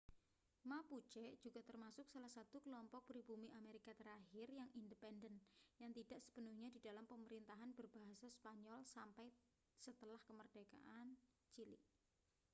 mapuche 0.71 1.25
juga 1.45 1.61
termasuk 1.69 2.05
salah 2.13 2.31
satu 2.37 2.55
kelompok 2.65 3.03
pribumi 3.09 3.47
amerika 3.59 3.91
terakhir 3.99 4.47
yang 4.59 4.65
independen 4.81 5.35
yang 5.83 5.91
tidak 5.99 6.17
sepenuhnya 6.25 6.69
di 6.75 6.79
dalam 6.87 7.05
pemerintahan 7.11 7.69
berbahasa 7.77 8.25
spanyol 8.37 8.79
sampai 8.95 9.27
setelah 9.85 10.17
kemerdekaan 10.27 11.07
chile 11.53 11.77